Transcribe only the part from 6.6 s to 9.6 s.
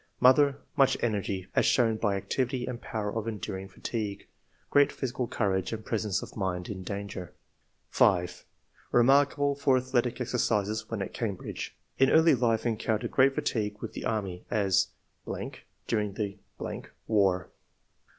in danger." 5." Kemarkable